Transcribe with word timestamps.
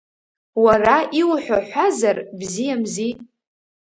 Уара 0.63 0.97
иуҳәо 1.19 1.57
ҳәазар, 1.67 2.17
бзиамзи… 2.39 3.11